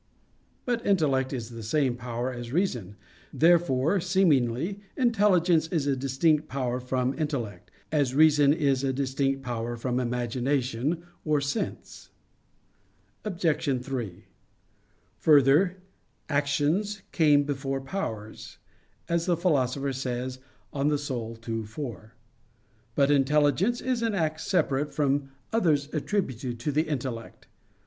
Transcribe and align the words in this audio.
But 0.65 0.83
intellect 0.83 1.31
is 1.31 1.51
the 1.51 1.61
same 1.61 1.95
power 1.95 2.33
as 2.33 2.51
reason. 2.51 2.95
Therefore, 3.31 3.99
seemingly, 3.99 4.79
intelligence 4.97 5.67
is 5.67 5.85
a 5.85 5.95
distinct 5.95 6.47
power 6.47 6.79
from 6.79 7.13
intellect, 7.19 7.69
as 7.91 8.15
reason 8.15 8.51
is 8.51 8.83
a 8.83 8.91
distinct 8.93 9.43
power 9.43 9.77
from 9.77 9.99
imagination 9.99 11.03
or 11.23 11.39
sense. 11.39 12.09
Obj. 13.23 13.83
3: 13.85 14.25
Further, 15.19 15.77
"actions 16.29 17.03
came 17.11 17.43
before 17.43 17.79
powers," 17.79 18.57
as 19.07 19.27
the 19.27 19.37
Philosopher 19.37 19.93
says 19.93 20.37
(De 20.73 20.79
Anima 20.79 21.35
ii, 21.47 21.63
4). 21.63 22.15
But 22.95 23.11
intelligence 23.11 23.79
is 23.81 24.01
an 24.01 24.15
act 24.15 24.41
separate 24.41 24.91
from 24.95 25.29
others 25.53 25.93
attributed 25.93 26.59
to 26.61 26.71
the 26.71 26.87
intellect. 26.87 27.45